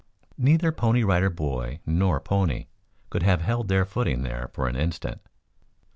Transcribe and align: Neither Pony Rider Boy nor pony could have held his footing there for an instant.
Neither 0.39 0.71
Pony 0.71 1.03
Rider 1.03 1.29
Boy 1.29 1.79
nor 1.85 2.19
pony 2.19 2.65
could 3.11 3.21
have 3.21 3.41
held 3.41 3.69
his 3.69 3.87
footing 3.87 4.23
there 4.23 4.49
for 4.51 4.67
an 4.67 4.75
instant. 4.75 5.21